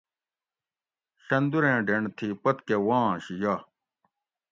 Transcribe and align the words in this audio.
شندوریں 1.25 1.79
ڈینڈ 1.87 2.05
تھی 2.17 2.27
پتکہ 2.41 2.77
وانش 2.87 3.23
یہ 3.41 3.55